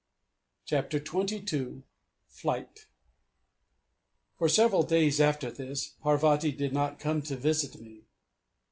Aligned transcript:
CHAPTER 0.65 0.97
XXII 0.97 1.83
FLIGHT 2.27 2.87
For 4.35 4.49
several 4.49 4.81
days 4.81 5.21
after 5.21 5.51
this 5.51 5.89
Parvati 6.01 6.51
did 6.51 6.73
not 6.73 6.97
come 6.97 7.21
to 7.21 7.35
visit 7.35 7.79
me. 7.79 8.01